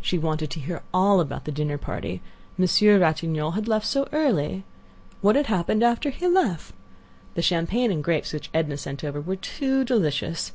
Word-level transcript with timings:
She 0.00 0.16
wanted 0.16 0.48
to 0.50 0.60
hear 0.60 0.80
all 0.94 1.18
about 1.18 1.44
the 1.44 1.50
dinner 1.50 1.76
party; 1.76 2.22
Monsieur 2.56 3.00
Ratignolle 3.00 3.54
had 3.56 3.66
left 3.66 3.84
so 3.84 4.08
early. 4.12 4.62
What 5.22 5.34
had 5.34 5.46
happened 5.46 5.82
after 5.82 6.10
he 6.10 6.28
left? 6.28 6.72
The 7.34 7.42
champagne 7.42 7.90
and 7.90 8.04
grapes 8.04 8.32
which 8.32 8.48
Edna 8.54 8.76
sent 8.76 9.02
over 9.02 9.20
were 9.20 9.34
too 9.34 9.82
delicious. 9.82 10.52